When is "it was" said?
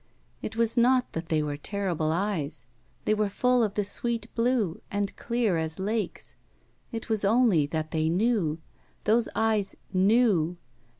0.41-0.77, 6.91-7.23